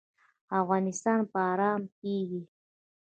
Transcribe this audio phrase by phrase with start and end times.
[0.59, 2.41] افغانستان به ارام کیږي؟